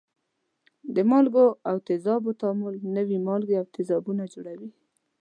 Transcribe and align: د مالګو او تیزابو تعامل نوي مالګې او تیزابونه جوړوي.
د 0.95 0.97
مالګو 1.09 1.47
او 1.69 1.75
تیزابو 1.87 2.31
تعامل 2.41 2.75
نوي 2.97 3.17
مالګې 3.27 3.55
او 3.61 3.65
تیزابونه 3.75 4.23
جوړوي. 4.33 4.69